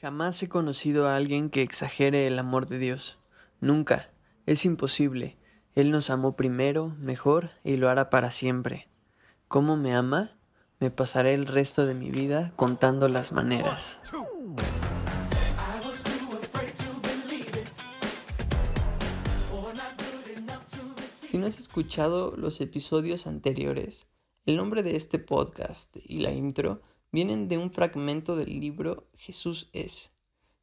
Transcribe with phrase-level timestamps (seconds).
[0.00, 3.18] Jamás he conocido a alguien que exagere el amor de Dios.
[3.60, 4.08] Nunca.
[4.46, 5.36] Es imposible.
[5.74, 8.88] Él nos amó primero, mejor, y lo hará para siempre.
[9.46, 10.38] ¿Cómo me ama?
[10.78, 14.00] Me pasaré el resto de mi vida contando las maneras.
[21.10, 24.06] Si no has escuchado los episodios anteriores,
[24.46, 26.80] el nombre de este podcast y la intro
[27.12, 30.12] vienen de un fragmento del libro Jesús es.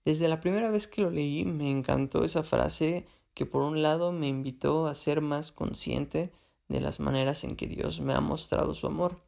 [0.05, 4.11] Desde la primera vez que lo leí me encantó esa frase que por un lado
[4.11, 6.31] me invitó a ser más consciente
[6.69, 9.19] de las maneras en que Dios me ha mostrado su amor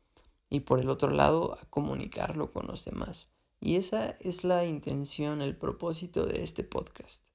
[0.50, 3.28] y por el otro lado a comunicarlo con los demás.
[3.60, 7.26] Y esa es la intención, el propósito de este podcast.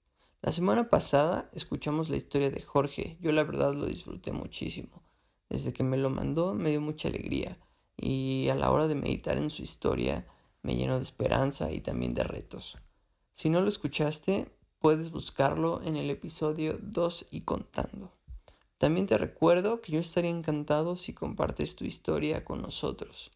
[0.40, 3.18] La semana pasada escuchamos la historia de Jorge.
[3.20, 5.02] Yo la verdad lo disfruté muchísimo.
[5.48, 7.58] Desde que me lo mandó me dio mucha alegría
[7.96, 10.26] y a la hora de meditar en su historia
[10.62, 12.76] me llenó de esperanza y también de retos.
[13.34, 14.48] Si no lo escuchaste,
[14.78, 18.12] puedes buscarlo en el episodio 2 y contando.
[18.78, 23.30] También te recuerdo que yo estaría encantado si compartes tu historia con nosotros.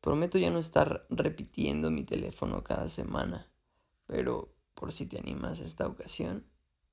[0.00, 3.50] Prometo ya no estar repitiendo mi teléfono cada semana,
[4.06, 6.46] pero por si te animas a esta ocasión,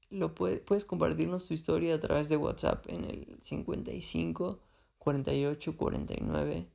[0.10, 4.60] lo puedes compartirnos tu historia a través de WhatsApp en el 55
[4.98, 6.68] 48 49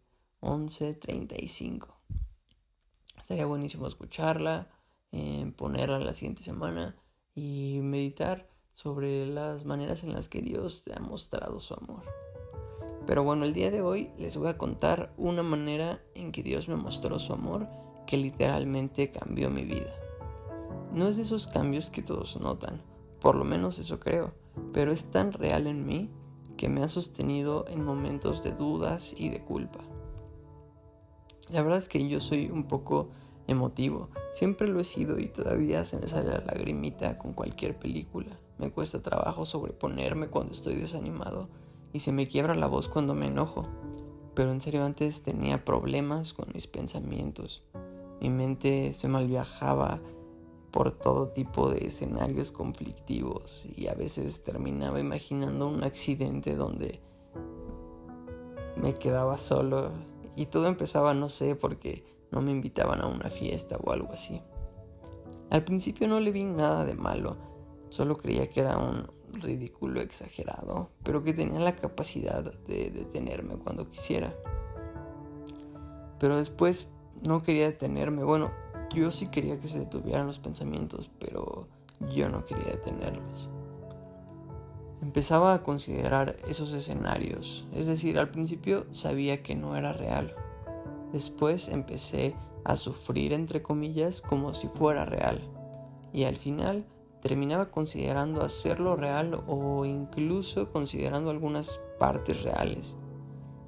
[0.43, 1.89] 11.35.
[3.19, 4.69] Estaría buenísimo escucharla,
[5.13, 6.97] eh, ponerla la siguiente semana
[7.35, 12.03] y meditar sobre las maneras en las que Dios te ha mostrado su amor.
[13.07, 16.69] Pero bueno, el día de hoy les voy a contar una manera en que Dios
[16.69, 17.69] me mostró su amor
[18.07, 19.95] que literalmente cambió mi vida.
[20.93, 22.83] No es de esos cambios que todos notan,
[23.21, 24.35] por lo menos eso creo,
[24.73, 26.11] pero es tan real en mí
[26.57, 29.81] que me ha sostenido en momentos de dudas y de culpa.
[31.53, 33.11] La verdad es que yo soy un poco
[33.47, 34.09] emotivo.
[34.33, 38.39] Siempre lo he sido y todavía se me sale la lagrimita con cualquier película.
[38.59, 41.51] Me cuesta trabajo sobreponerme cuando estoy desanimado
[41.93, 43.69] y se me quiebra la voz cuando me enojo.
[44.35, 47.63] Pero en serio antes tenía problemas con mis pensamientos.
[48.19, 50.01] Mi mente se malviajaba
[50.71, 57.03] por todo tipo de escenarios conflictivos y a veces terminaba imaginando un accidente donde
[58.77, 59.93] me quedaba solo
[60.37, 64.41] y todo empezaba, no sé, porque no me invitaban a una fiesta o algo así.
[65.51, 67.37] Al principio no le vi nada de malo,
[67.91, 69.11] solo creía que era un
[69.41, 74.35] ridículo exagerado, pero que tenía la capacidad de detenerme cuando quisiera.
[76.19, 76.89] Pero después
[77.27, 78.51] no quería detenerme, bueno,
[78.95, 81.67] yo sí quería que se detuvieran los pensamientos, pero
[82.15, 83.49] yo no quería detenerlos.
[85.03, 90.37] Empezaba a considerar esos escenarios, es decir, al principio sabía que no era real.
[91.13, 95.41] Después empecé a sufrir, entre comillas, como si fuera real.
[96.13, 96.87] Y al final
[97.21, 102.95] terminaba considerando hacerlo real o incluso considerando algunas partes reales.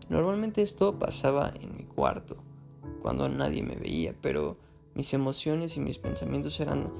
[0.08, 2.36] Normalmente esto pasaba en mi cuarto,
[3.02, 4.56] cuando nadie me veía, pero
[4.94, 6.92] mis emociones y mis pensamientos eran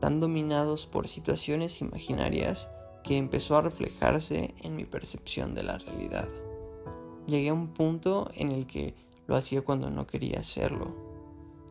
[0.00, 2.70] tan dominados por situaciones imaginarias
[3.02, 6.28] que empezó a reflejarse en mi percepción de la realidad.
[7.26, 8.94] Llegué a un punto en el que
[9.26, 10.94] lo hacía cuando no quería hacerlo.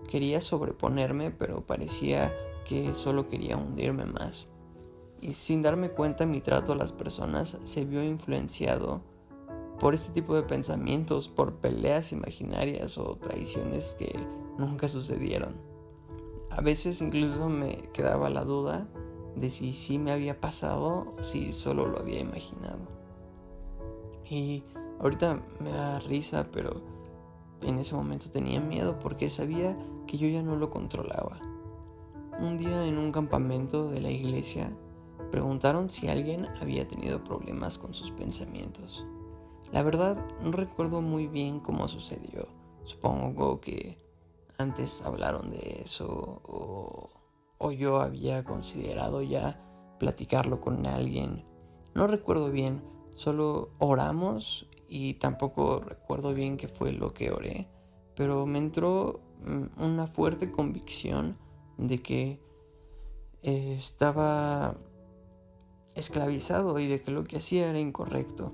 [0.09, 2.33] Quería sobreponerme, pero parecía
[2.65, 4.47] que solo quería hundirme más.
[5.21, 9.01] Y sin darme cuenta mi trato a las personas se vio influenciado
[9.79, 14.15] por este tipo de pensamientos, por peleas imaginarias o traiciones que
[14.57, 15.55] nunca sucedieron.
[16.49, 18.87] A veces incluso me quedaba la duda
[19.35, 22.79] de si sí me había pasado si solo lo había imaginado.
[24.29, 24.63] Y
[24.99, 26.81] ahorita me da risa, pero
[27.61, 29.75] en ese momento tenía miedo porque sabía
[30.07, 31.39] que yo ya no lo controlaba.
[32.39, 34.75] Un día en un campamento de la iglesia
[35.31, 39.05] preguntaron si alguien había tenido problemas con sus pensamientos.
[39.71, 42.47] La verdad no recuerdo muy bien cómo sucedió.
[42.83, 43.97] Supongo que
[44.57, 47.09] antes hablaron de eso o
[47.61, 49.61] o yo había considerado ya
[49.99, 51.45] platicarlo con alguien.
[51.93, 57.69] No recuerdo bien, solo oramos y tampoco recuerdo bien qué fue lo que oré,
[58.15, 61.37] pero me entró mm, una fuerte convicción
[61.77, 62.41] de que
[63.43, 64.75] eh, estaba
[65.93, 68.53] esclavizado y de que lo que hacía era incorrecto.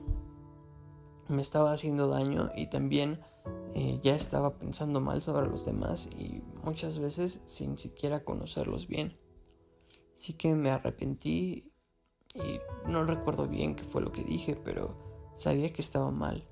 [1.29, 3.21] Me estaba haciendo daño y también
[3.79, 9.19] eh, ya estaba pensando mal sobre los demás y muchas veces sin siquiera conocerlos bien.
[10.15, 11.71] Sí que me arrepentí
[12.33, 12.59] y
[12.89, 14.97] no recuerdo bien qué fue lo que dije, pero
[15.35, 16.47] sabía que estaba mal,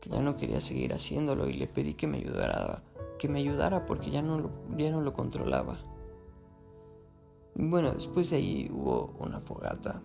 [0.00, 2.82] que ya no quería seguir haciéndolo y le pedí que me ayudara,
[3.18, 5.78] que me ayudara porque ya no lo, ya no lo controlaba.
[7.54, 10.02] Bueno, después de ahí hubo una fogata,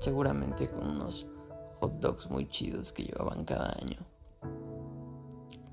[0.00, 1.28] seguramente con unos
[1.78, 4.17] hot dogs muy chidos que llevaban cada año.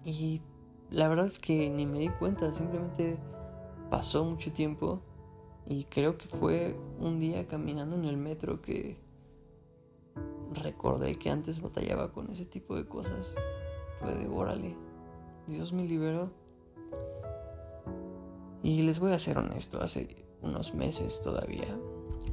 [0.05, 0.41] Y
[0.91, 3.17] la verdad es que ni me di cuenta, simplemente
[3.89, 5.01] pasó mucho tiempo
[5.65, 8.97] y creo que fue un día caminando en el metro que
[10.53, 13.33] recordé que antes batallaba con ese tipo de cosas.
[13.99, 14.75] Fue de órale,
[15.47, 16.29] Dios me liberó.
[18.61, 21.77] Y les voy a ser honesto, hace unos meses todavía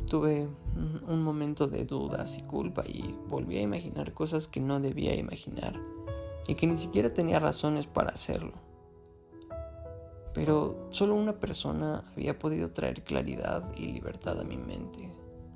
[0.06, 0.46] tuve
[1.08, 5.80] un momento de dudas y culpa y volví a imaginar cosas que no debía imaginar
[6.46, 8.52] y que ni siquiera tenía razones para hacerlo.
[10.34, 15.12] Pero solo una persona había podido traer claridad y libertad a mi mente.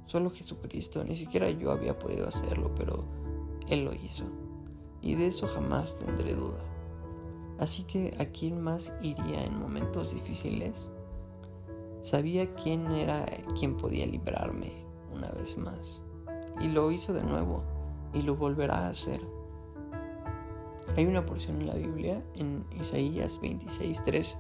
[0.07, 3.05] Solo Jesucristo, ni siquiera yo había podido hacerlo, pero
[3.69, 4.25] Él lo hizo.
[5.01, 6.61] Y de eso jamás tendré duda.
[7.59, 10.89] Así que ¿a quién más iría en momentos difíciles?
[12.03, 13.25] Sabía quién era
[13.59, 16.03] quien podía librarme una vez más.
[16.61, 17.63] Y lo hizo de nuevo
[18.13, 19.21] y lo volverá a hacer.
[20.95, 24.37] Hay una porción en la Biblia, en Isaías 26:3,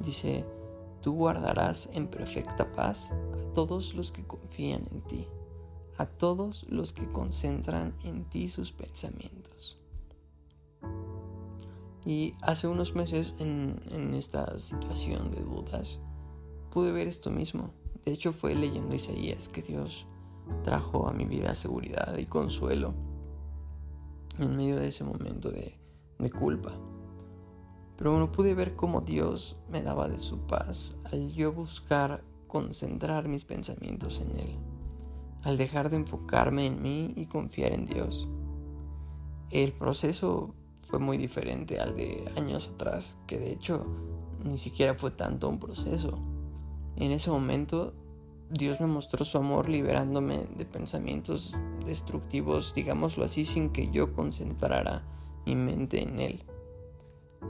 [0.00, 0.44] dice,
[1.02, 5.28] tú guardarás en perfecta paz a todos los que confían en ti,
[5.98, 9.78] a todos los que concentran en ti sus pensamientos.
[12.04, 16.00] Y hace unos meses en, en esta situación de dudas,
[16.70, 17.74] pude ver esto mismo.
[18.04, 20.06] De hecho fue leyendo Isaías que Dios
[20.62, 22.94] trajo a mi vida seguridad y consuelo
[24.38, 25.78] en medio de ese momento de,
[26.30, 26.72] culpa.
[27.96, 33.28] Pero bueno, pude ver cómo Dios me daba de su paz al yo buscar concentrar
[33.28, 34.58] mis pensamientos en Él,
[35.42, 38.28] al dejar de enfocarme en mí y confiar en Dios.
[39.50, 43.86] El proceso fue muy diferente al de años atrás, que de hecho
[44.44, 46.18] ni siquiera fue tanto un proceso.
[46.96, 47.94] En ese momento
[48.50, 55.02] Dios me mostró su amor liberándome de pensamientos destructivos, digámoslo así, sin que yo concentrara
[55.44, 56.44] mi mente en Él.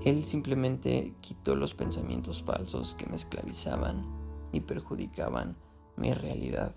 [0.07, 4.07] Él simplemente quitó los pensamientos falsos que me esclavizaban
[4.53, 5.57] y perjudicaban
[5.97, 6.75] mi realidad.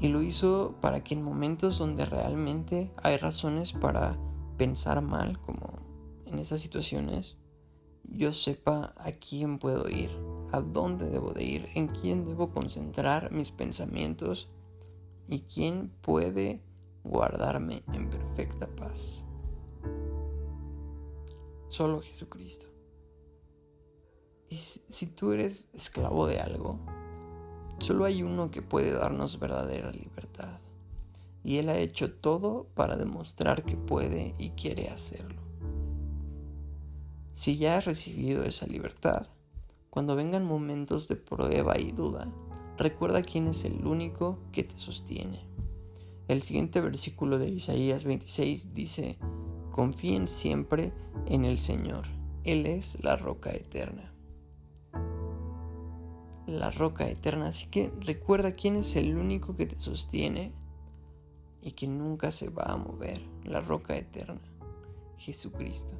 [0.00, 4.18] Y lo hizo para que en momentos donde realmente hay razones para
[4.56, 5.78] pensar mal, como
[6.26, 7.36] en esas situaciones,
[8.02, 10.10] yo sepa a quién puedo ir
[10.52, 14.48] a dónde debo de ir, en quién debo concentrar mis pensamientos
[15.28, 16.62] y quién puede
[17.04, 19.24] guardarme en perfecta paz.
[21.68, 22.66] Solo Jesucristo.
[24.48, 26.78] Y si tú eres esclavo de algo,
[27.78, 30.60] solo hay uno que puede darnos verdadera libertad.
[31.42, 35.42] Y Él ha hecho todo para demostrar que puede y quiere hacerlo.
[37.34, 39.28] Si ya has recibido esa libertad,
[39.96, 42.30] cuando vengan momentos de prueba y duda,
[42.76, 45.48] recuerda quién es el único que te sostiene.
[46.28, 49.16] El siguiente versículo de Isaías 26 dice,
[49.70, 50.92] confíen siempre
[51.24, 52.04] en el Señor,
[52.44, 54.12] Él es la roca eterna.
[56.46, 60.52] La roca eterna, así que recuerda quién es el único que te sostiene
[61.62, 64.42] y que nunca se va a mover, la roca eterna,
[65.16, 65.94] Jesucristo.